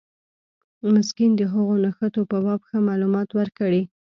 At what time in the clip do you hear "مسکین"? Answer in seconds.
0.93-1.31